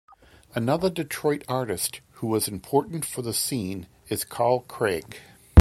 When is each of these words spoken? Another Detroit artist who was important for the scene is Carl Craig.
Another 0.55 0.89
Detroit 0.89 1.43
artist 1.47 2.01
who 2.13 2.25
was 2.27 2.47
important 2.47 3.05
for 3.05 3.21
the 3.21 3.35
scene 3.35 3.85
is 4.07 4.25
Carl 4.25 4.61
Craig. 4.61 5.17